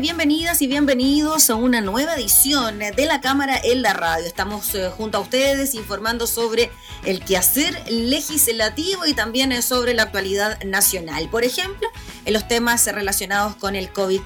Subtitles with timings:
[0.00, 4.26] Bienvenidas y bienvenidos a una nueva edición de la Cámara en la Radio.
[4.26, 6.70] Estamos eh, junto a ustedes informando sobre
[7.04, 11.28] el quehacer legislativo y también eh, sobre la actualidad nacional.
[11.28, 11.88] Por ejemplo,
[12.24, 14.22] en los temas relacionados con el COVID-19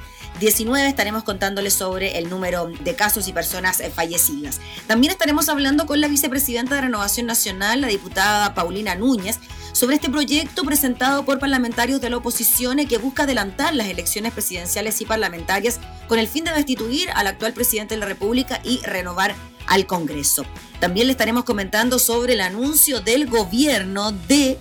[0.49, 4.61] estaremos contándoles sobre el número de casos y personas eh, fallecidas.
[4.87, 9.39] También estaremos hablando con la vicepresidenta de Renovación Nacional, la diputada Paulina Núñez,
[9.73, 15.01] sobre este proyecto presentado por parlamentarios de la oposición que busca adelantar las elecciones presidenciales
[15.01, 19.35] y parlamentarias con el fin de destituir al actual presidente de la República y renovar
[19.67, 20.45] al Congreso.
[20.81, 24.59] También le estaremos comentando sobre el anuncio del gobierno de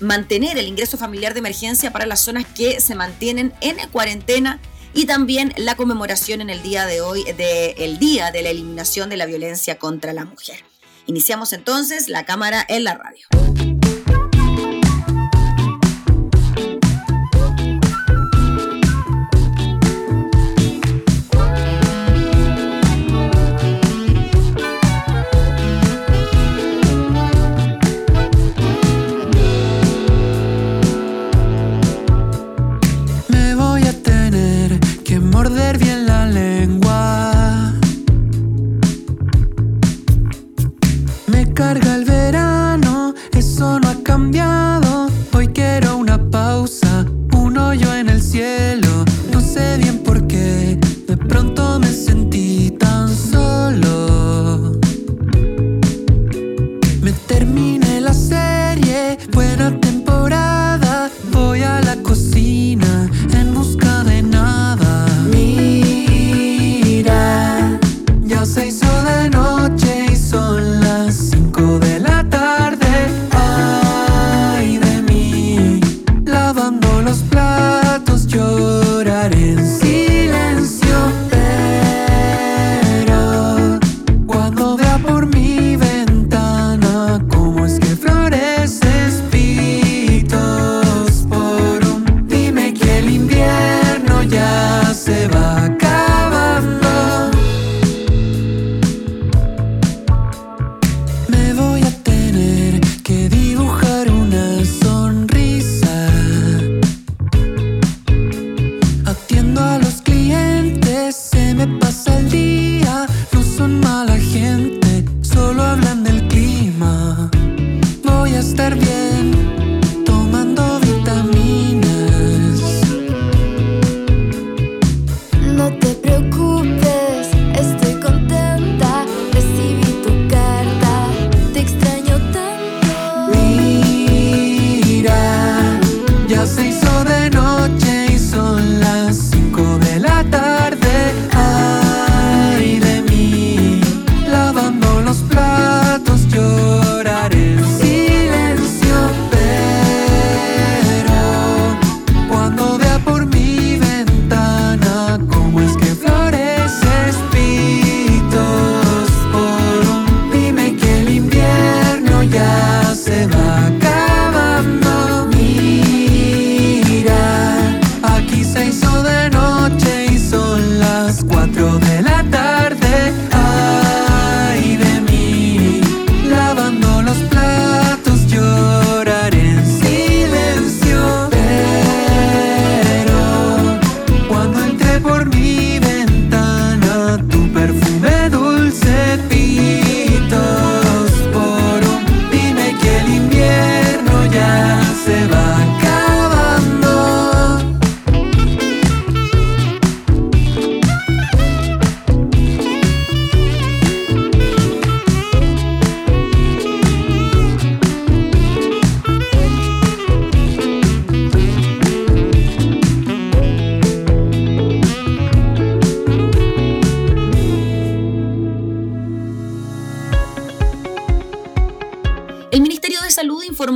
[0.00, 4.60] mantener el ingreso familiar de emergencia para las zonas que se mantienen en cuarentena
[4.94, 9.16] y también la conmemoración en el día de hoy del Día de la Eliminación de
[9.16, 10.64] la Violencia contra la Mujer.
[11.06, 13.73] Iniciamos entonces la cámara en la radio.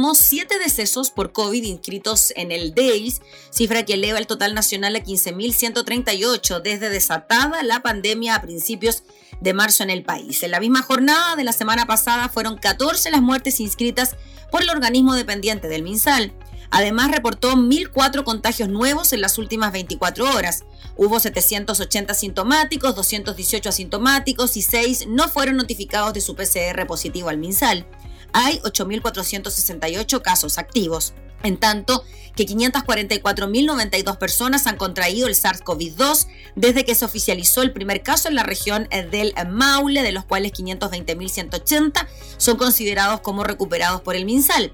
[0.09, 3.21] Informó siete decesos por COVID inscritos en el DEIS,
[3.51, 9.03] cifra que eleva el total nacional a 15.138 desde desatada la pandemia a principios
[9.41, 10.43] de marzo en el país.
[10.43, 14.17] En la misma jornada de la semana pasada fueron 14 las muertes inscritas
[14.51, 16.33] por el organismo dependiente del MinSal.
[16.71, 20.65] Además, reportó 1.004 contagios nuevos en las últimas 24 horas.
[20.97, 27.39] Hubo 780 sintomáticos, 218 asintomáticos y 6 no fueron notificados de su PCR positivo al
[27.39, 27.87] MinSal.
[28.33, 31.15] Hay 8.468 casos activos.
[31.43, 32.05] En tanto
[32.35, 36.27] que 544.092 personas han contraído el SARS-CoV-2
[36.57, 40.53] desde que se oficializó el primer caso en la región del Maule, de los cuales
[40.53, 44.73] 520.180 son considerados como recuperados por el MinSal.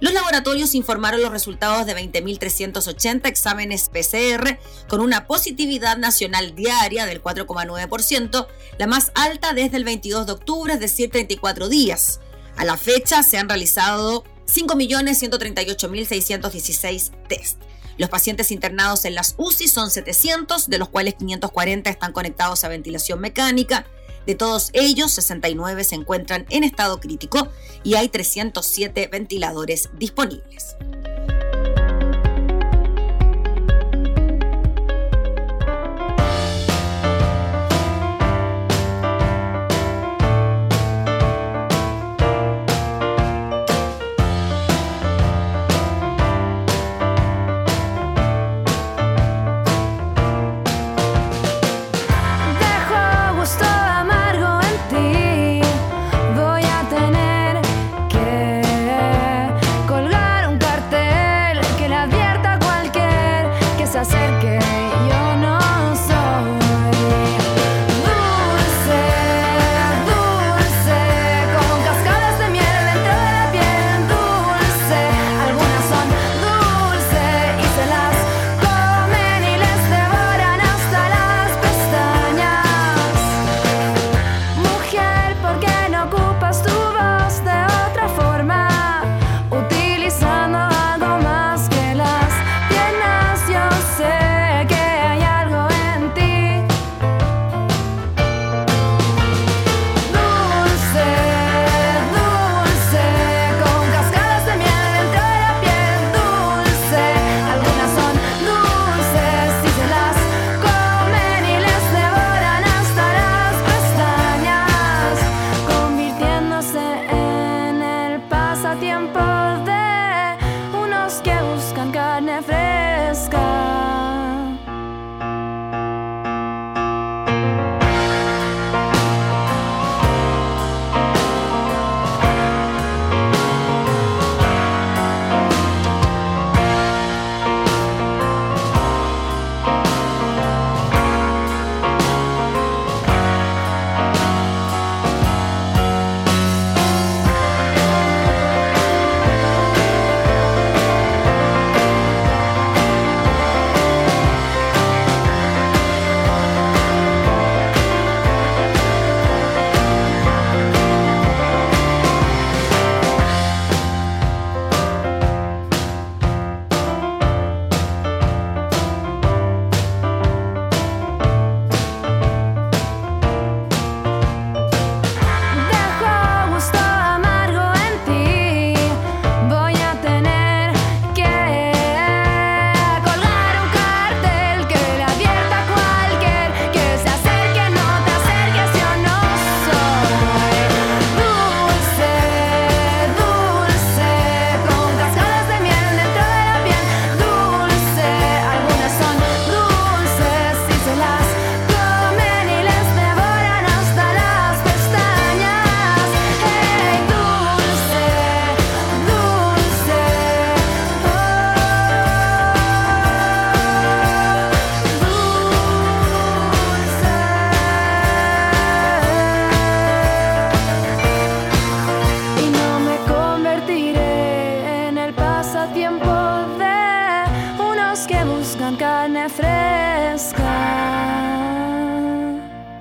[0.00, 4.58] Los laboratorios informaron los resultados de 20.380 exámenes PCR
[4.88, 8.46] con una positividad nacional diaria del 4,9%,
[8.76, 12.20] la más alta desde el 22 de octubre, es decir, 34 días.
[12.56, 17.60] A la fecha se han realizado 5.138.616 test.
[17.96, 22.68] Los pacientes internados en las UCI son 700, de los cuales 540 están conectados a
[22.68, 23.86] ventilación mecánica.
[24.26, 27.48] De todos ellos, 69 se encuentran en estado crítico
[27.84, 30.74] y hay 307 ventiladores disponibles.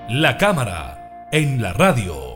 [0.09, 2.33] La cámara en la radio.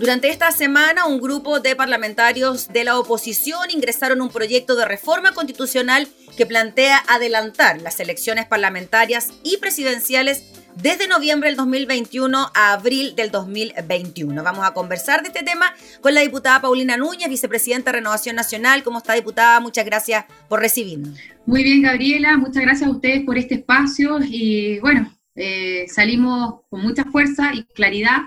[0.00, 5.32] Durante esta semana, un grupo de parlamentarios de la oposición ingresaron un proyecto de reforma
[5.34, 10.42] constitucional que plantea adelantar las elecciones parlamentarias y presidenciales
[10.76, 14.42] desde noviembre del 2021 a abril del 2021.
[14.42, 18.82] Vamos a conversar de este tema con la diputada Paulina Núñez, vicepresidenta de Renovación Nacional.
[18.82, 19.58] ¿Cómo está, diputada?
[19.60, 21.18] Muchas gracias por recibirnos.
[21.46, 22.36] Muy bien, Gabriela.
[22.36, 24.18] Muchas gracias a ustedes por este espacio.
[24.22, 28.22] Y bueno, eh, salimos con mucha fuerza y claridad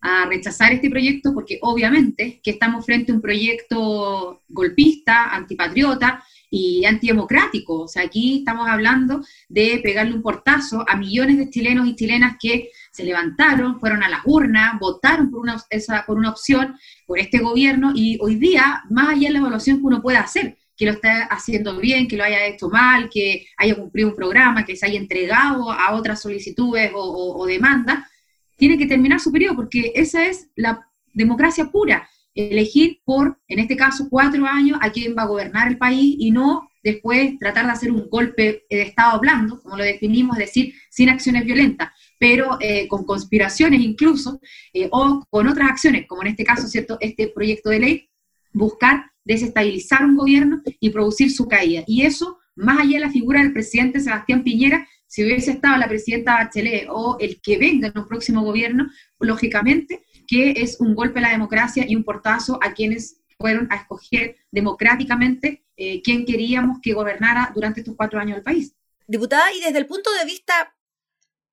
[0.00, 6.84] a rechazar este proyecto porque obviamente que estamos frente a un proyecto golpista, antipatriota, y
[6.84, 7.82] antidemocrático.
[7.82, 12.36] O sea, aquí estamos hablando de pegarle un portazo a millones de chilenos y chilenas
[12.40, 16.76] que se levantaron, fueron a las urnas, votaron por una, esa, por una opción,
[17.06, 20.56] por este gobierno, y hoy día, más allá de la evaluación que uno pueda hacer,
[20.76, 24.64] que lo esté haciendo bien, que lo haya hecho mal, que haya cumplido un programa,
[24.64, 28.04] que se haya entregado a otras solicitudes o demandas,
[28.56, 33.76] tiene que terminar su periodo, porque esa es la democracia pura elegir por, en este
[33.76, 37.72] caso, cuatro años a quién va a gobernar el país y no después tratar de
[37.72, 42.58] hacer un golpe de Estado blando, como lo definimos, es decir, sin acciones violentas, pero
[42.60, 44.40] eh, con conspiraciones incluso,
[44.72, 46.96] eh, o con otras acciones, como en este caso, ¿cierto?
[47.00, 48.08] Este proyecto de ley,
[48.52, 51.82] buscar desestabilizar un gobierno y producir su caída.
[51.88, 55.88] Y eso, más allá de la figura del presidente Sebastián Piñera, si hubiese estado la
[55.88, 58.88] presidenta Bachelet o el que venga en un próximo gobierno,
[59.18, 63.76] lógicamente que es un golpe a la democracia y un portazo a quienes fueron a
[63.76, 68.74] escoger democráticamente eh, quién queríamos que gobernara durante estos cuatro años el país.
[69.06, 70.74] Diputada, y desde el punto de vista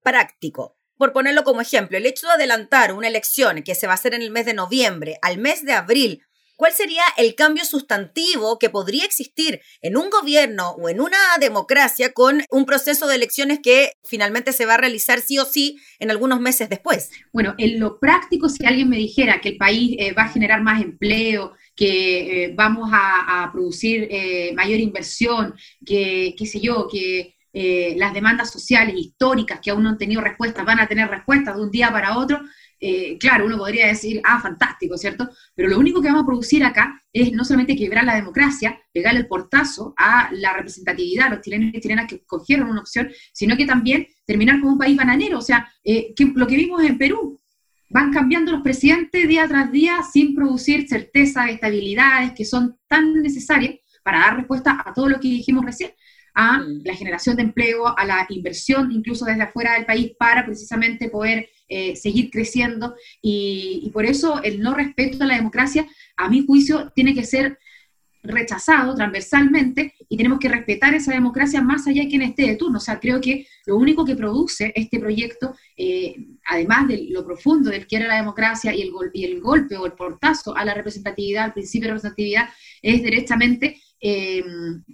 [0.01, 3.96] práctico, por ponerlo como ejemplo, el hecho de adelantar una elección que se va a
[3.96, 6.24] hacer en el mes de noviembre al mes de abril
[6.63, 12.13] ¿Cuál sería el cambio sustantivo que podría existir en un gobierno o en una democracia
[12.13, 16.10] con un proceso de elecciones que finalmente se va a realizar sí o sí en
[16.10, 17.12] algunos meses después?
[17.34, 20.62] Bueno, en lo práctico, si alguien me dijera que el país eh, va a generar
[20.62, 25.55] más empleo, que eh, vamos a, producir eh, mayor inversión,
[25.86, 30.65] que, qué sé yo, que las demandas sociales históricas que aún no han tenido respuestas
[30.65, 32.41] van a tener respuestas de un día para otro,
[32.86, 35.29] eh, claro, uno podría decir, ah, fantástico, ¿cierto?
[35.55, 39.22] Pero lo único que vamos a producir acá es no solamente quebrar la democracia, pegarle
[39.22, 43.55] el portazo a la representatividad, a los chilenos y chilenas que cogieron una opción, sino
[43.55, 45.38] que también terminar como un país bananero.
[45.38, 47.39] O sea, eh, lo que vimos en Perú,
[47.89, 53.75] van cambiando los presidentes día tras día sin producir certeza, estabilidades que son tan necesarias
[54.03, 55.91] para dar respuesta a todo lo que dijimos recién
[56.34, 61.10] a la generación de empleo, a la inversión incluso desde afuera del país para precisamente
[61.10, 65.88] poder eh, seguir creciendo y, por eso el no respeto a la democracia,
[66.18, 67.58] a mi juicio, tiene que ser
[68.24, 72.78] rechazado transversalmente y tenemos que respetar esa democracia más allá de quien esté de turno.
[72.78, 77.70] O sea, creo que lo único que produce este proyecto, eh, además de lo profundo
[77.70, 80.74] del que era la democracia y el, y el golpe o el portazo a la
[80.74, 82.50] representatividad, al principio de representatividad,
[82.82, 84.43] es directamente eh,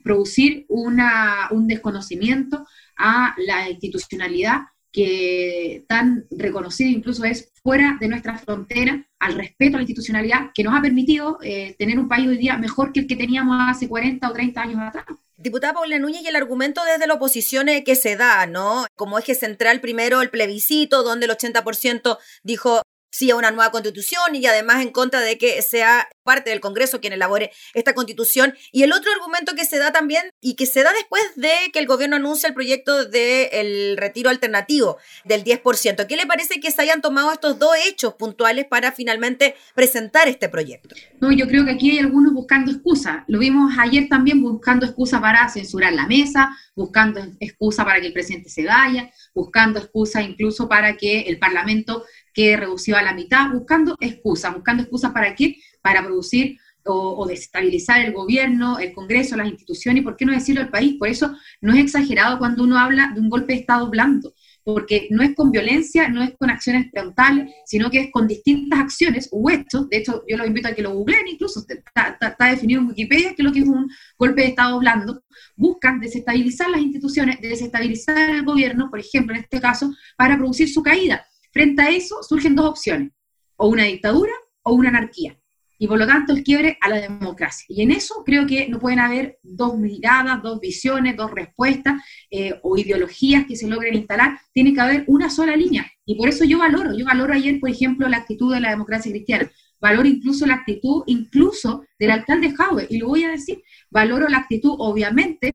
[0.03, 2.63] producir una, un desconocimiento
[2.95, 4.59] a la institucionalidad
[4.91, 10.63] que tan reconocido incluso es fuera de nuestra frontera, al respeto a la institucionalidad que
[10.63, 13.87] nos ha permitido eh, tener un país hoy día mejor que el que teníamos hace
[13.87, 15.05] 40 o 30 años atrás.
[15.37, 18.85] Diputada Paula Núñez, y el argumento desde la oposición que se da, ¿no?
[18.95, 24.35] Como eje central primero el plebiscito, donde el 80% dijo sí a una nueva constitución
[24.35, 28.53] y además en contra de que sea parte del Congreso quien elabore esta constitución.
[28.71, 31.79] Y el otro argumento que se da también y que se da después de que
[31.79, 36.05] el gobierno anuncia el proyecto del retiro alternativo del 10%.
[36.05, 40.49] ¿Qué le parece que se hayan tomado estos dos hechos puntuales para finalmente presentar este
[40.49, 40.93] proyecto?
[41.19, 43.23] No, yo creo que aquí hay algunos buscando excusas.
[43.27, 48.13] Lo vimos ayer también buscando excusa para censurar la mesa, buscando excusa para que el
[48.13, 53.51] presidente se vaya, buscando excusa incluso para que el Parlamento que redució a la mitad,
[53.51, 59.47] buscando excusas, buscando excusas para qué, para producir o, desestabilizar el gobierno, el Congreso, las
[59.47, 60.95] instituciones, y por qué no decirlo al país.
[60.97, 64.33] Por eso no es exagerado cuando uno habla de un golpe de Estado blando,
[64.63, 68.79] porque no es con violencia, no es con acciones frontales, sino que es con distintas
[68.79, 69.89] acciones o hechos.
[69.89, 73.35] De hecho, yo los invito a que lo googleen, incluso está, está definido en Wikipedia
[73.35, 75.23] que lo que es un golpe de Estado blando.
[75.55, 80.81] Buscan desestabilizar las instituciones, desestabilizar el gobierno, por ejemplo, en este caso, para producir su
[80.81, 81.25] caída.
[81.51, 83.11] Frente a eso surgen dos opciones,
[83.55, 84.31] o una dictadura
[84.61, 85.39] o una anarquía.
[85.81, 87.65] Y por lo tanto el quiebre a la democracia.
[87.69, 92.59] Y en eso creo que no pueden haber dos miradas, dos visiones, dos respuestas eh,
[92.61, 94.37] o ideologías que se logren instalar.
[94.53, 95.89] Tiene que haber una sola línea.
[96.05, 99.11] Y por eso yo valoro, yo valoro ayer, por ejemplo, la actitud de la democracia
[99.11, 99.49] cristiana.
[99.81, 104.39] Valoro incluso la actitud, incluso del alcalde Jaue, y lo voy a decir, valoro la
[104.39, 105.53] actitud, obviamente,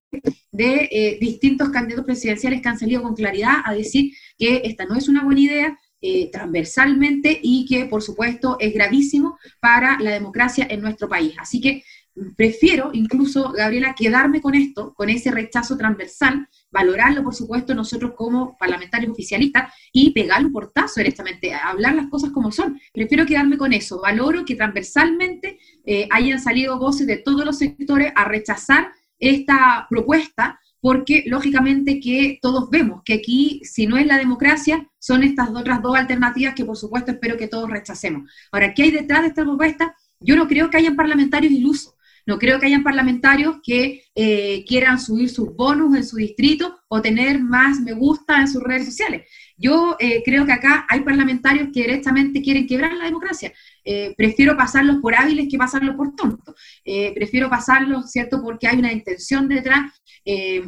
[0.51, 4.95] de eh, distintos candidatos presidenciales que han salido con claridad a decir que esta no
[4.95, 10.67] es una buena idea, eh, transversalmente y que, por supuesto, es gravísimo para la democracia
[10.69, 11.35] en nuestro país.
[11.39, 11.83] Así que
[12.37, 18.55] prefiero incluso, Gabriela, quedarme con esto, con ese rechazo transversal, valorarlo, por supuesto, nosotros como
[18.59, 22.79] parlamentarios oficialistas y pegar un portazo directamente, hablar las cosas como son.
[22.93, 24.03] Prefiero quedarme con eso.
[24.03, 30.61] Valoro que transversalmente eh, hayan salido voces de todos los sectores a rechazar esta propuesta,
[30.85, 35.81] porque lógicamente que todos vemos que aquí, si no es la democracia, son estas otras
[35.81, 38.31] dos alternativas que por supuesto espero que todos rechacemos.
[38.53, 39.97] Ahora, ¿qué hay detrás de esta propuesta?
[40.21, 41.95] Yo no creo que hayan parlamentarios ilusos.
[42.27, 47.01] No creo que hayan parlamentarios que eh, quieran subir sus bonus en su distrito o
[47.01, 49.27] tener más me gusta en sus redes sociales.
[49.57, 53.53] Yo eh, creo que acá hay parlamentarios que directamente quieren quebrar la democracia.
[53.85, 56.55] Eh, prefiero pasarlos por hábiles que pasarlos por tontos.
[57.15, 59.93] prefiero pasarlos, ¿cierto?, porque hay una intención detrás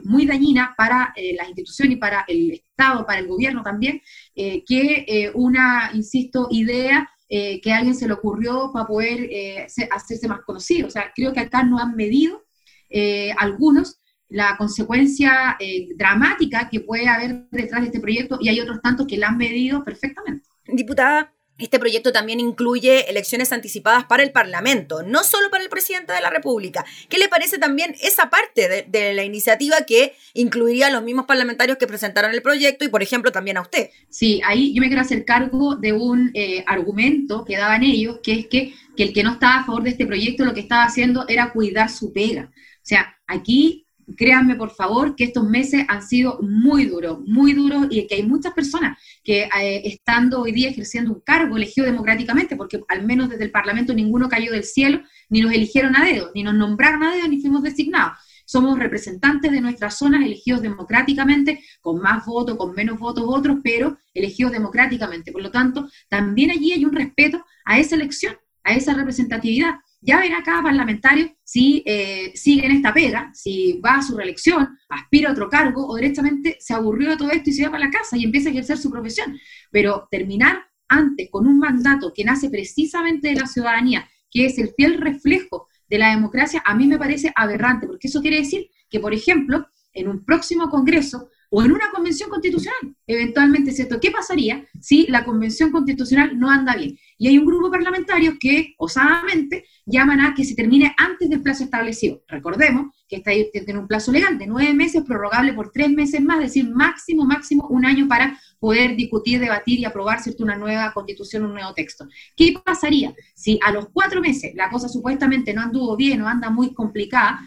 [0.04, 4.02] muy dañina para las instituciones y para el Estado, para el gobierno también,
[4.34, 10.28] que una, insisto, idea eh, que a alguien se le ocurrió para poder eh, hacerse
[10.28, 10.86] más conocido.
[10.86, 12.44] O sea, creo que acá no han medido
[12.88, 15.56] eh, algunos la consecuencia
[15.97, 19.37] dramática que puede haber detrás de este proyecto y hay otros tantos que la han
[19.37, 20.49] medido perfectamente.
[20.66, 26.12] Diputada, este proyecto también incluye elecciones anticipadas para el Parlamento, no solo para el presidente
[26.12, 26.85] de la República.
[27.09, 31.78] ¿Qué le parece también esa parte de, la iniciativa que incluiría a los mismos parlamentarios
[31.78, 33.88] que presentaron el proyecto y, por ejemplo, también a usted?
[34.11, 38.40] Sí, ahí yo me quiero hacer cargo de un eh, argumento que daban ellos, que
[38.40, 40.85] es que, que el que no estaba a favor de este proyecto lo que estaba
[40.85, 42.50] haciendo era cuidar su pega.
[42.52, 43.85] O sea, aquí
[44.16, 48.22] créanme por favor que estos meses han sido muy duros, muy duros y que hay
[48.22, 53.28] muchas personas que eh, estando hoy día ejerciendo un cargo elegido democráticamente, porque al menos
[53.30, 57.02] desde el Parlamento ninguno cayó del cielo, ni nos eligieron a dedo, ni nos nombraron
[57.02, 58.18] a dedo, ni fuimos designados.
[58.44, 63.98] Somos representantes de nuestras zonas elegidos democráticamente, con más votos, con menos votos otros, pero
[64.14, 65.32] elegidos democráticamente.
[65.32, 69.75] Por lo tanto, también allí hay un respeto a esa elección, a esa representatividad
[70.06, 74.78] ya verá cada parlamentario si eh, sigue en esta pega, si va a su reelección,
[74.88, 77.86] aspira a otro cargo o directamente se aburrió de todo esto y se va para
[77.86, 79.36] la casa y empieza a ejercer su profesión.
[79.72, 84.70] Pero terminar antes con un mandato que nace precisamente de la ciudadanía, que es el
[84.76, 89.00] fiel reflejo de la democracia, a mí me parece aberrante, porque eso quiere decir que,
[89.00, 93.99] por ejemplo, en un próximo Congreso o en una convención constitucional, eventualmente, ¿cierto?
[94.00, 96.97] ¿Qué pasaría si la convención constitucional no anda bien?
[97.18, 101.64] Y hay un grupo parlamentario que, osadamente, llaman a que se termine antes del plazo
[101.64, 102.22] establecido.
[102.28, 106.38] Recordemos que está tiene un plazo legal de nueve meses, prorrogable por tres meses más,
[106.38, 110.42] es decir, máximo, máximo un año para poder discutir, debatir y aprobar ¿cierto?
[110.42, 112.06] una nueva constitución, un nuevo texto.
[112.36, 116.50] ¿Qué pasaría si a los cuatro meses la cosa supuestamente no anduvo bien o anda
[116.50, 117.40] muy complicada,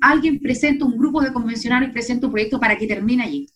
[0.00, 3.48] alguien presenta un grupo de convencionales, presenta un proyecto para que termine allí,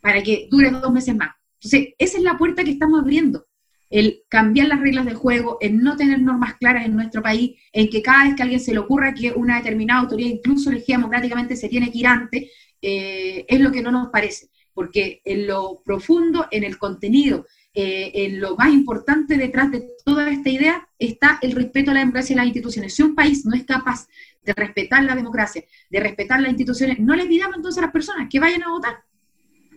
[0.00, 1.30] para que dure dos meses más?
[1.54, 3.46] Entonces, esa es la puerta que estamos abriendo
[3.94, 7.88] el cambiar las reglas del juego, el no tener normas claras en nuestro país, en
[7.88, 10.96] que cada vez que a alguien se le ocurra que una determinada autoridad, incluso elegida
[10.96, 12.50] democráticamente, se tiene que ir antes,
[12.82, 18.10] eh, es lo que no nos parece, porque en lo profundo, en el contenido, eh,
[18.14, 22.34] en lo más importante detrás de toda esta idea está el respeto a la democracia
[22.34, 22.96] y las instituciones.
[22.96, 24.08] Si un país no es capaz
[24.42, 28.26] de respetar la democracia, de respetar las instituciones, no le pidamos entonces a las personas
[28.28, 29.04] que vayan a votar,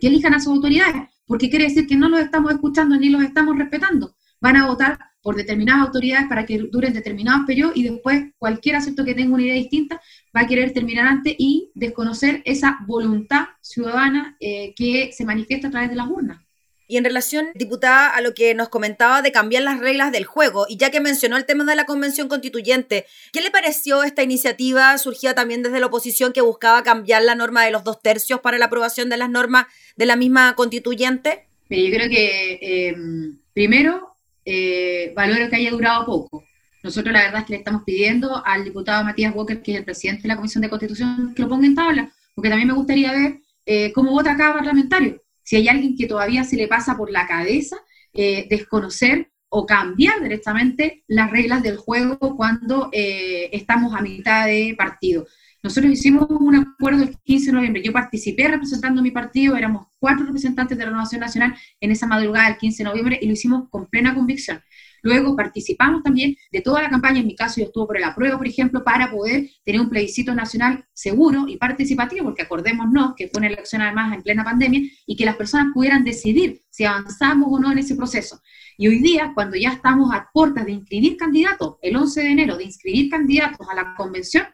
[0.02, 3.22] que elijan a sus autoridades, porque quiere decir que no los estamos escuchando ni los
[3.22, 4.16] estamos respetando.
[4.40, 9.04] Van a votar por determinadas autoridades para que duren determinados periodos y después cualquier acepto
[9.04, 10.02] que tenga una idea distinta
[10.36, 15.72] va a querer terminar antes y desconocer esa voluntad ciudadana eh, que se manifiesta a
[15.72, 16.47] través de las urnas.
[16.90, 20.66] Y en relación, diputada, a lo que nos comentaba de cambiar las reglas del juego,
[20.70, 24.98] y ya que mencionó el tema de la convención constituyente, ¿qué le pareció esta iniciativa
[24.98, 28.58] surgida también desde la oposición que buscaba cambiar la norma de los dos tercios para
[28.58, 29.66] la aprobación de las normas
[29.98, 31.44] de la misma constituyente?
[31.70, 36.46] yo creo que em, primero eh, valoro que haya durado poco.
[36.84, 39.84] Nosotros la verdad es que le estamos pidiendo al diputado Matías Walker, que es el
[39.84, 43.12] presidente de la Comisión de Constitución, que lo ponga en tabla, porque también me gustaría
[43.12, 47.10] ver eh, cómo vota cada parlamentario si hay alguien que todavía se le pasa por
[47.10, 47.78] la cabeza
[48.12, 54.76] eh, desconocer o cambiar directamente las reglas del juego cuando eh, estamos a mitad de
[54.78, 55.26] partido.
[55.64, 57.82] Nosotros hicimos un acuerdo el 15 de noviembre.
[57.82, 62.58] Yo participé representando mi partido, éramos cuatro representantes de Renovación Nacional en esa madrugada del
[62.58, 64.62] 15 de noviembre y lo hicimos con plena convicción.
[65.02, 68.38] Luego participamos también de toda la campaña, en mi caso yo estuve por el apruebo,
[68.38, 73.40] por ejemplo, para poder tener un plebiscito nacional seguro y participativo, porque acordémonos que fue
[73.40, 77.60] una elección además en plena pandemia y que las personas pudieran decidir si avanzamos o
[77.60, 78.42] no en ese proceso.
[78.78, 82.58] Y hoy día, cuando ya estamos a puertas de inscribir candidatos, el 11 de enero,
[82.58, 84.46] de inscribir candidatos a la convención,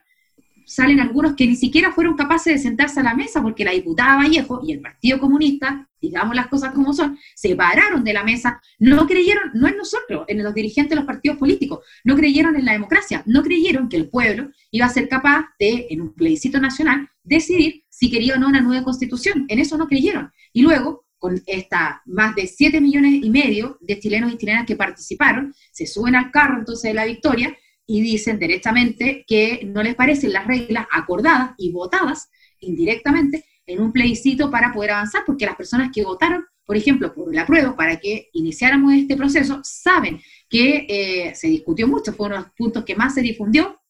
[0.74, 4.16] salen algunos que ni siquiera fueron capaces de sentarse a la mesa porque la diputada
[4.16, 8.60] Vallejo y el Partido Comunista, digamos las cosas como son, se pararon de la mesa,
[8.80, 12.66] no creyeron, no en nosotros, en los dirigentes de los partidos políticos, no creyeron en
[12.66, 16.60] la democracia, no creyeron que el pueblo iba a ser capaz de, en un plebiscito
[16.60, 19.46] nacional, decidir si quería o no una nueva constitución.
[19.50, 20.32] En eso no creyeron.
[20.54, 24.76] Y luego, con esta más de 7 millones y medio de chilenos y chilenas que
[24.76, 27.56] participaron, se suben al carro entonces de la victoria
[27.86, 33.92] y dicen directamente que no les parecen las reglas acordadas y votadas indirectamente en un
[33.92, 37.98] plebiscito para poder avanzar, porque las personas que votaron, por ejemplo, por la prueba para
[37.98, 42.86] que iniciáramos este proceso, saben que eh, se discutió mucho, fue uno de los puntos
[42.86, 43.82] que más se difundió,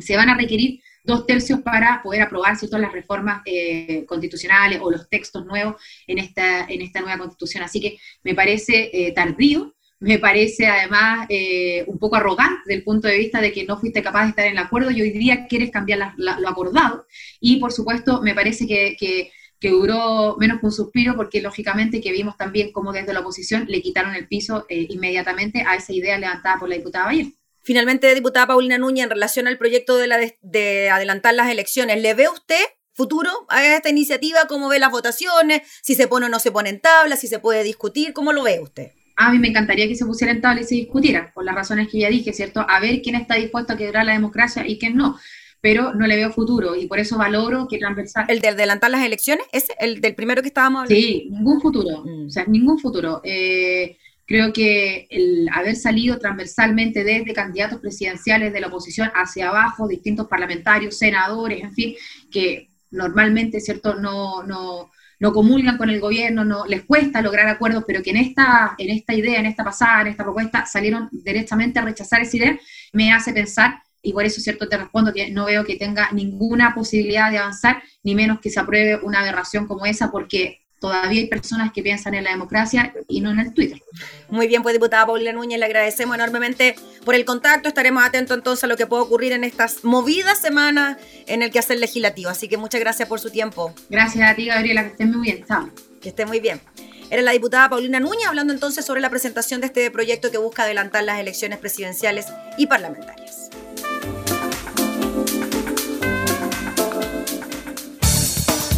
[0.00, 4.90] se van a requerir dos tercios para poder aprobar todas las reformas eh, constitucionales o
[4.90, 7.62] los textos nuevos en esta, en esta nueva constitución.
[7.62, 12.84] Así que me parece eh, tardío, me parece además eh, un poco arrogante desde el
[12.84, 15.10] punto de vista de que no fuiste capaz de estar en el acuerdo y hoy
[15.10, 17.06] día quieres cambiar lo acordado.
[17.40, 19.30] Y por supuesto, me parece que, que,
[19.66, 23.80] duró menos que un suspiro porque lógicamente que vimos también cómo desde la oposición le
[23.80, 27.28] quitaron el piso inmediatamente a esa idea levantada por la diputada Bayer.
[27.62, 32.12] Finalmente, diputada Paulina Núñez, en relación al proyecto de, la de, adelantar las elecciones, ¿le
[32.12, 34.46] ve usted futuro a esta iniciativa?
[34.48, 35.62] ¿Cómo ve las votaciones?
[35.82, 37.16] ¿Si se pone o no se pone en tabla?
[37.16, 38.12] ¿Si se puede discutir?
[38.12, 38.92] ¿Cómo lo ve usted?
[39.16, 41.88] A mí me encantaría que se pusiera en tabla y se discutiera, por las razones
[41.88, 42.64] que ya dije, ¿cierto?
[42.68, 45.18] A ver quién está dispuesto a quebrar la democracia y quién no.
[45.60, 48.26] Pero no le veo futuro y por eso valoro que transversal.
[48.28, 49.46] ¿El de adelantar las elecciones?
[49.52, 51.00] ¿Es el del primero que estábamos hablando?
[51.00, 52.04] Sí, ningún futuro.
[52.04, 52.26] Mm.
[52.26, 53.22] O sea, ningún futuro.
[53.24, 53.96] Eh,
[54.26, 60.28] Creo que el haber salido transversalmente desde candidatos presidenciales de la oposición hacia abajo, distintos
[60.28, 61.94] parlamentarios, senadores, en fin,
[62.30, 64.90] que normalmente, ¿cierto?, no, no,
[65.24, 68.90] no comulgan con el gobierno, no les cuesta lograr acuerdos, pero que en esta, en
[68.90, 72.58] esta idea, en esta pasada, en esta propuesta, salieron directamente a rechazar esa idea,
[72.92, 76.74] me hace pensar, y por eso, ¿cierto?, te respondo que no veo que tenga ninguna
[76.74, 81.28] posibilidad de avanzar, ni menos que se apruebe una aberración como esa, porque todavía hay
[81.28, 83.80] personas que piensan en la democracia y no en el Twitter.
[84.28, 87.68] Muy bien, pues diputada Paulina Núñez, le agradecemos enormemente por el contacto.
[87.68, 91.78] Estaremos atentos entonces a lo que pueda ocurrir en estas movidas semanas en el quehacer
[91.78, 92.28] legislativo.
[92.28, 93.72] Así que muchas gracias por su tiempo.
[93.88, 95.42] Gracias a ti, Gabriela, que estés muy bien.
[95.48, 95.70] Chao.
[96.02, 96.60] Que esté muy bien.
[97.08, 100.64] Era la diputada Paulina Núñez hablando entonces sobre la presentación de este proyecto que busca
[100.64, 102.26] adelantar las elecciones presidenciales
[102.58, 103.48] y parlamentarias.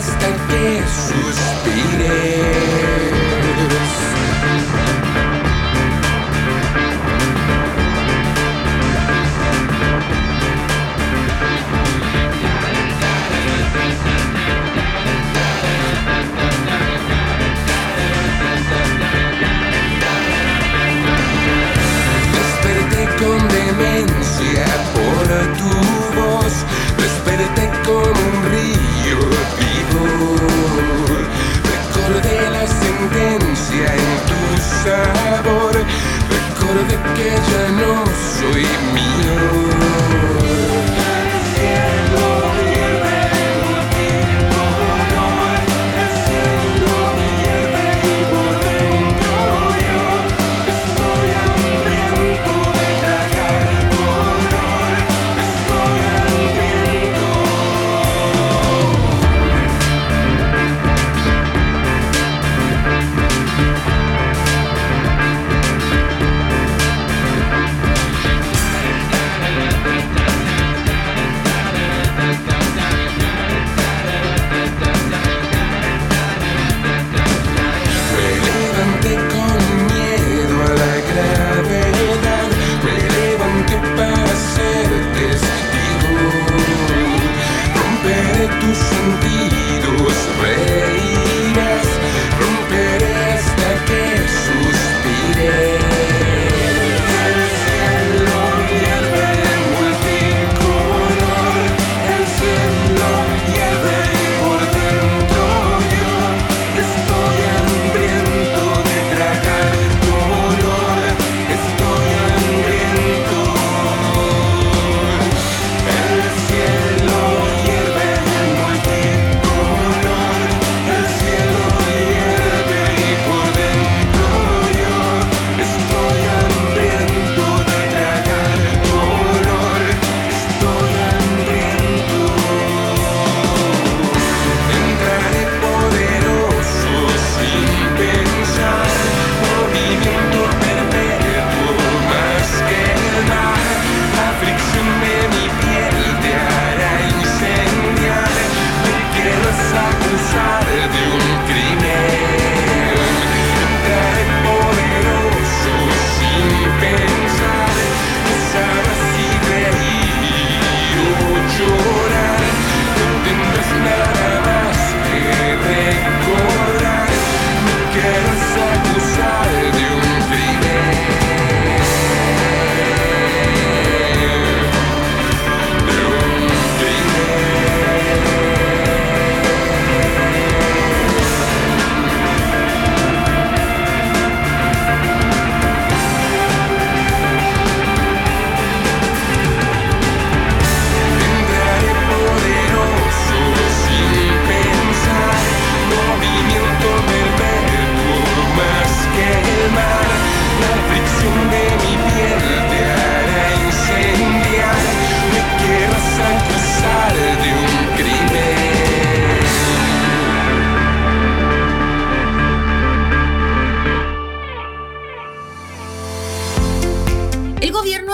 [0.00, 2.69] Romperé hasta que suspire.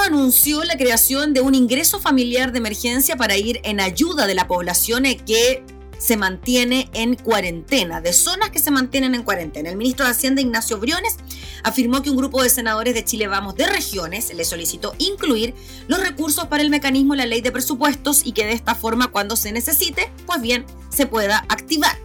[0.07, 4.47] Anunció la creación de un ingreso familiar de emergencia para ir en ayuda de la
[4.47, 5.65] población que
[5.99, 9.71] se mantiene en cuarentena, de zonas que se mantienen en cuarentena.
[9.71, 11.17] El ministro de Hacienda, Ignacio Briones,
[11.63, 15.55] afirmó que un grupo de senadores de Chile Vamos de regiones le solicitó incluir
[15.89, 19.09] los recursos para el mecanismo de la ley de presupuestos y que de esta forma,
[19.09, 21.97] cuando se necesite, pues bien, se pueda activar.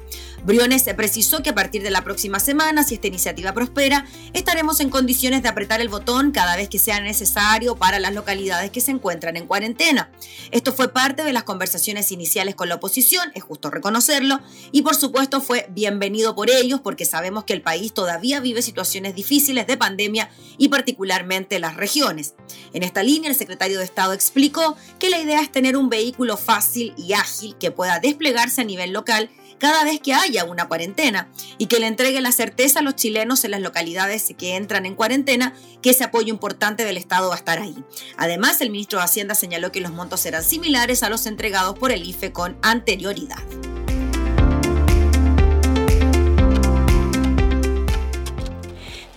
[0.43, 4.89] Briones precisó que a partir de la próxima semana, si esta iniciativa prospera, estaremos en
[4.89, 8.91] condiciones de apretar el botón cada vez que sea necesario para las localidades que se
[8.91, 10.11] encuentran en cuarentena.
[10.49, 14.39] Esto fue parte de las conversaciones iniciales con la oposición, es justo reconocerlo,
[14.71, 19.13] y por supuesto fue bienvenido por ellos porque sabemos que el país todavía vive situaciones
[19.13, 22.33] difíciles de pandemia y particularmente las regiones.
[22.73, 26.35] En esta línea, el secretario de Estado explicó que la idea es tener un vehículo
[26.35, 29.29] fácil y ágil que pueda desplegarse a nivel local
[29.61, 33.45] cada vez que haya una cuarentena y que le entregue la certeza a los chilenos
[33.45, 37.37] en las localidades que entran en cuarentena que ese apoyo importante del Estado va a
[37.37, 37.75] estar ahí.
[38.17, 41.91] Además, el ministro de Hacienda señaló que los montos serán similares a los entregados por
[41.91, 43.37] el IFE con anterioridad.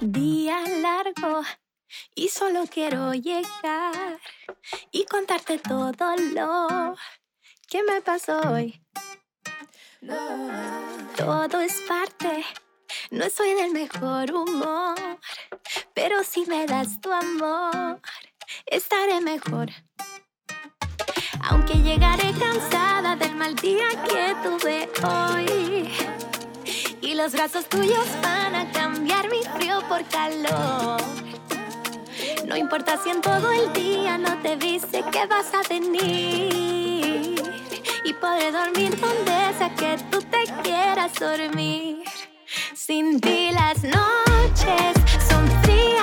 [0.02, 1.40] Día largo
[2.14, 4.20] y solo quiero llegar
[4.92, 6.94] y contarte todo lo
[7.66, 8.78] que me pasó hoy.
[11.16, 12.44] Todo es parte,
[13.10, 14.96] no soy del mejor humor,
[15.94, 18.00] pero si me das tu amor,
[18.66, 19.70] estaré mejor.
[21.48, 25.90] Aunque llegaré cansada del mal día que tuve hoy.
[27.00, 31.00] Y los brazos tuyos van a cambiar mi frío por calor.
[32.46, 37.53] No importa si en todo el día no te dice que vas a venir
[38.04, 42.04] y podré dormir donde sea que tú te quieras dormir.
[42.74, 44.94] Sin ti las noches
[45.28, 45.93] son frías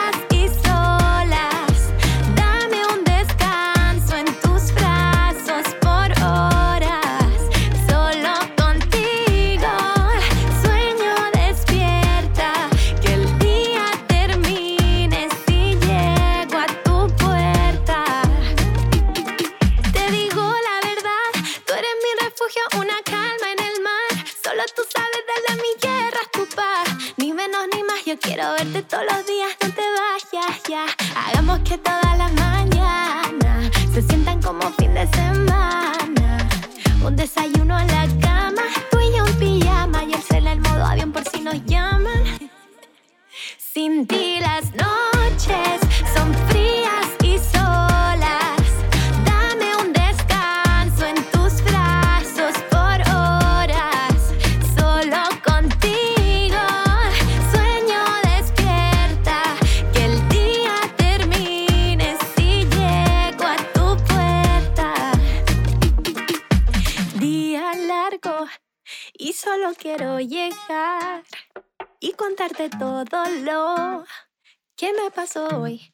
[74.81, 75.93] que me pasó hoy.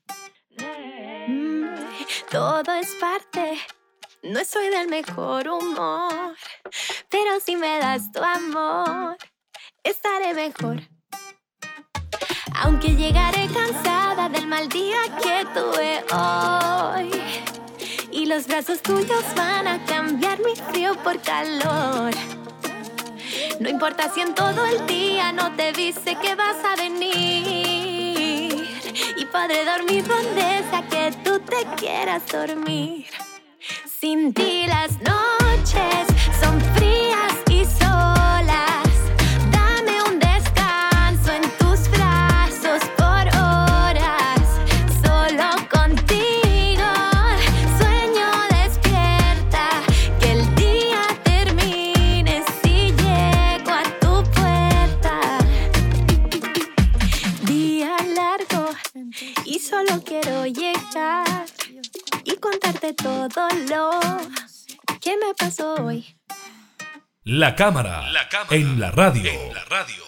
[1.27, 1.75] Mm,
[2.31, 3.59] todo es parte,
[4.23, 6.37] no soy del mejor humor,
[7.09, 9.17] pero si me das tu amor,
[9.83, 10.77] estaré mejor.
[12.55, 17.11] Aunque llegaré cansada del mal día que tuve hoy.
[18.09, 22.13] Y los brazos tuyos van a cambiar mi frío por calor.
[23.59, 27.66] No importa si en todo el día no te dice que vas a venir.
[29.27, 33.05] Y podré dormir donde sea que tú te quieras dormir.
[33.99, 36.07] Sin ti las noches
[36.39, 36.59] son
[63.01, 63.99] todo lo
[64.99, 66.17] que me pasó hoy.
[67.23, 69.29] La cámara, la cámara en la radio.
[69.29, 70.03] En la radio.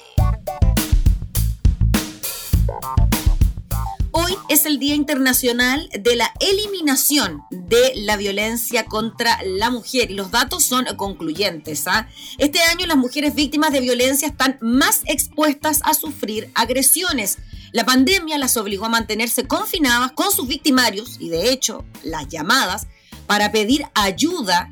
[4.11, 10.15] Hoy es el Día Internacional de la Eliminación de la Violencia contra la Mujer y
[10.15, 11.87] los datos son concluyentes.
[11.87, 12.07] ¿ah?
[12.39, 17.37] Este año las mujeres víctimas de violencia están más expuestas a sufrir agresiones.
[17.71, 22.87] La pandemia las obligó a mantenerse confinadas con sus victimarios y de hecho las llamadas
[23.27, 24.71] para pedir ayuda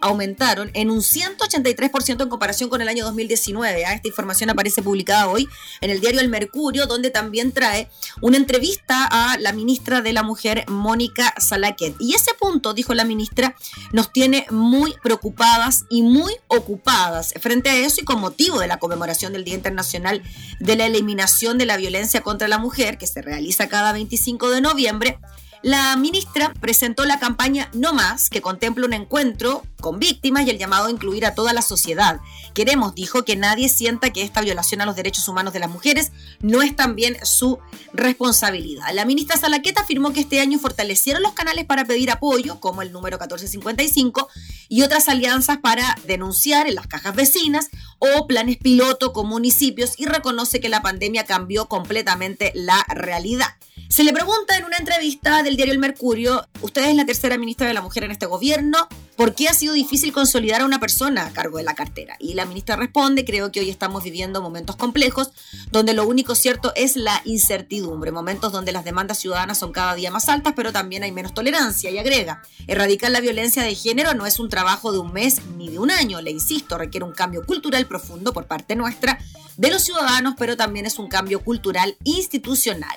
[0.00, 3.84] aumentaron en un 183% en comparación con el año 2019.
[3.84, 3.94] ¿ah?
[3.94, 5.48] Esta información aparece publicada hoy
[5.80, 7.88] en el diario El Mercurio, donde también trae
[8.20, 11.94] una entrevista a la ministra de la Mujer, Mónica Salaquet.
[11.98, 13.54] Y ese punto, dijo la ministra,
[13.92, 18.78] nos tiene muy preocupadas y muy ocupadas frente a eso y con motivo de la
[18.78, 20.22] conmemoración del Día Internacional
[20.58, 24.60] de la Eliminación de la Violencia contra la Mujer, que se realiza cada 25 de
[24.60, 25.18] noviembre.
[25.62, 30.56] La ministra presentó la campaña No Más, que contempla un encuentro con víctimas y el
[30.56, 32.18] llamado a incluir a toda la sociedad.
[32.54, 36.12] Queremos, dijo, que nadie sienta que esta violación a los derechos humanos de las mujeres
[36.40, 37.58] no es también su
[37.92, 38.86] responsabilidad.
[38.94, 42.90] La ministra Salaqueta afirmó que este año fortalecieron los canales para pedir apoyo, como el
[42.90, 44.28] número 1455,
[44.70, 47.68] y otras alianzas para denunciar en las cajas vecinas
[47.98, 53.48] o planes piloto con municipios y reconoce que la pandemia cambió completamente la realidad.
[53.90, 57.66] Se le pregunta en una entrevista del diario El Mercurio, usted es la tercera ministra
[57.66, 61.26] de la Mujer en este gobierno, ¿por qué ha sido difícil consolidar a una persona
[61.26, 62.14] a cargo de la cartera?
[62.20, 65.32] Y la ministra responde, creo que hoy estamos viviendo momentos complejos
[65.72, 70.12] donde lo único cierto es la incertidumbre, momentos donde las demandas ciudadanas son cada día
[70.12, 71.90] más altas, pero también hay menos tolerancia.
[71.90, 75.68] Y agrega, erradicar la violencia de género no es un trabajo de un mes ni
[75.68, 79.18] de un año, le insisto, requiere un cambio cultural profundo por parte nuestra,
[79.56, 82.96] de los ciudadanos, pero también es un cambio cultural institucional.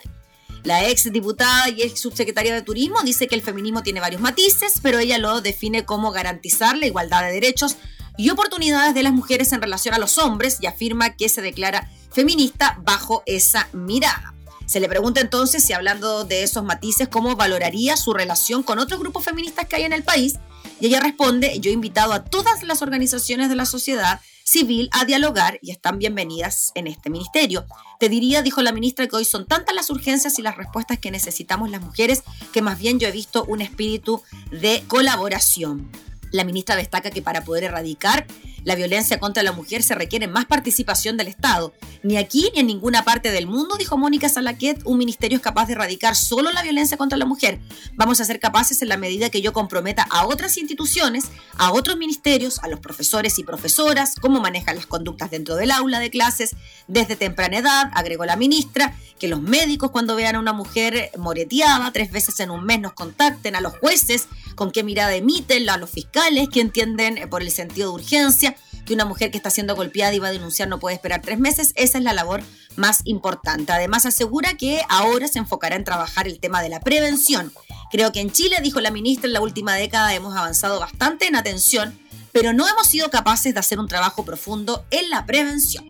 [0.63, 4.75] La ex diputada y ex subsecretaria de Turismo dice que el feminismo tiene varios matices,
[4.81, 7.75] pero ella lo define como garantizar la igualdad de derechos
[8.17, 11.89] y oportunidades de las mujeres en relación a los hombres y afirma que se declara
[12.11, 14.33] feminista bajo esa mirada.
[14.65, 18.99] Se le pregunta entonces si hablando de esos matices, cómo valoraría su relación con otros
[18.99, 20.35] grupos feministas que hay en el país.
[20.79, 25.05] Y ella responde, yo he invitado a todas las organizaciones de la sociedad civil a
[25.05, 27.65] dialogar y están bienvenidas en este ministerio.
[27.99, 31.11] Te diría, dijo la ministra, que hoy son tantas las urgencias y las respuestas que
[31.11, 35.89] necesitamos las mujeres que más bien yo he visto un espíritu de colaboración.
[36.31, 38.25] La ministra destaca que para poder erradicar
[38.63, 41.73] la violencia contra la mujer se requiere más participación del Estado.
[42.01, 45.67] Ni aquí ni en ninguna parte del mundo, dijo Mónica Salaquet, un ministerio es capaz
[45.67, 47.59] de erradicar solo la violencia contra la mujer.
[47.93, 51.25] Vamos a ser capaces en la medida que yo comprometa a otras instituciones,
[51.57, 55.99] a otros ministerios, a los profesores y profesoras, cómo manejan las conductas dentro del aula
[55.99, 56.55] de clases
[56.87, 61.91] desde temprana edad, agregó la ministra, que los médicos cuando vean a una mujer moreteada
[61.91, 65.77] tres veces en un mes nos contacten, a los jueces, con qué mirada emiten, a
[65.77, 68.52] los fiscales que entienden por el sentido de urgencia
[68.85, 71.39] que una mujer que está siendo golpeada y va a denunciar no puede esperar tres
[71.39, 71.73] meses.
[71.75, 72.43] Esa es la labor
[72.75, 73.71] más importante.
[73.71, 77.53] Además, asegura que ahora se enfocará en trabajar el tema de la prevención.
[77.91, 81.35] Creo que en Chile, dijo la ministra, en la última década hemos avanzado bastante en
[81.35, 81.97] atención,
[82.31, 85.89] pero no hemos sido capaces de hacer un trabajo profundo en la prevención.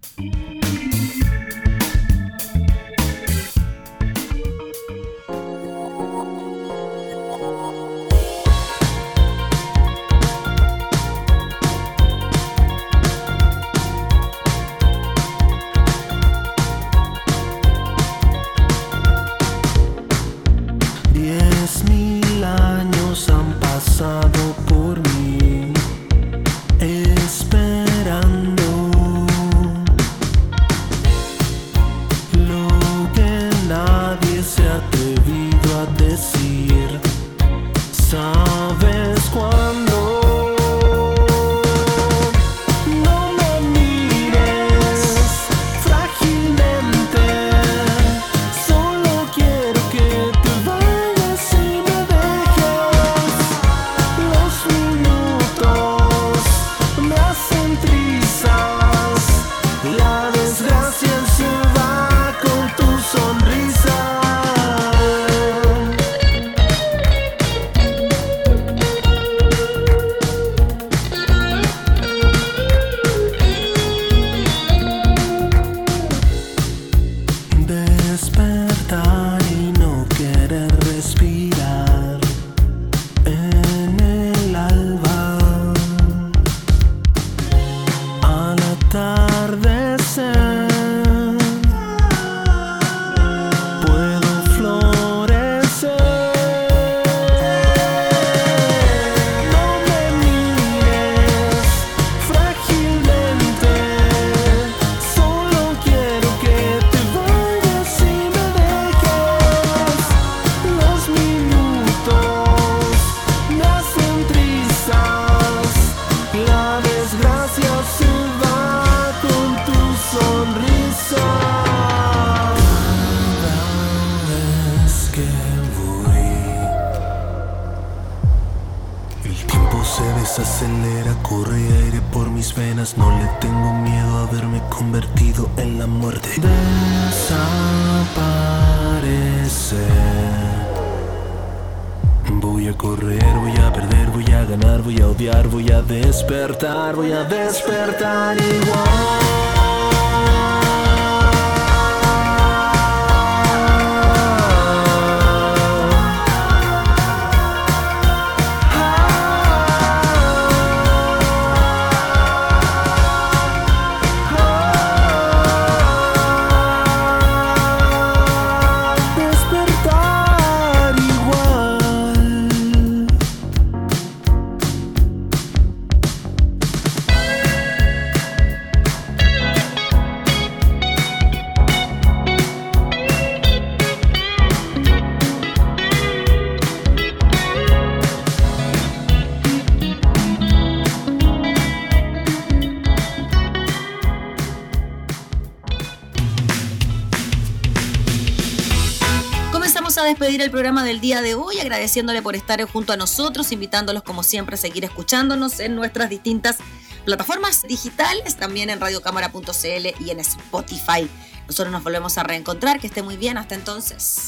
[200.13, 204.21] Despedir el programa del día de hoy, agradeciéndole por estar junto a nosotros, invitándolos como
[204.21, 206.57] siempre a seguir escuchándonos en nuestras distintas
[207.03, 211.09] plataformas digitales, también en radiocámara.cl y en Spotify.
[211.47, 214.27] Nosotros nos volvemos a reencontrar, que esté muy bien, hasta entonces.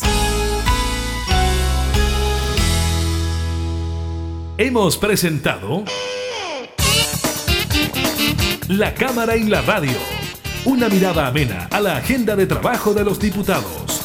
[4.58, 5.86] Hemos presentado
[8.70, 10.00] La Cámara y la Radio,
[10.66, 14.05] una mirada amena a la agenda de trabajo de los diputados.